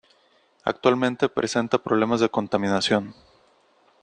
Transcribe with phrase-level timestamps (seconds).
[0.63, 3.13] Actualmente presenta problemas de contaminación.